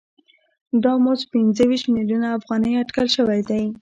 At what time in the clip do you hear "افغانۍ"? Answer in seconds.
2.37-2.71